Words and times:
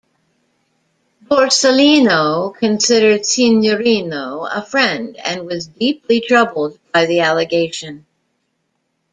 Borsellino 1.25 2.57
considered 2.57 3.23
Signorino 3.23 4.45
a 4.45 4.63
friend 4.65 5.15
and 5.23 5.45
was 5.45 5.67
deeply 5.67 6.21
troubled 6.21 6.79
by 6.91 7.05
the 7.05 7.19
allegation. 7.19 8.07